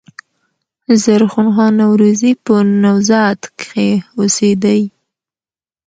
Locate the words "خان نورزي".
1.55-2.31